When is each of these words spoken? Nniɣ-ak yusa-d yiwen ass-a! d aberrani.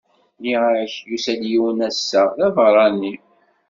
Nniɣ-ak 0.37 0.93
yusa-d 1.09 1.41
yiwen 1.51 1.79
ass-a! 1.87 2.23
d 2.37 2.39
aberrani. 2.47 3.13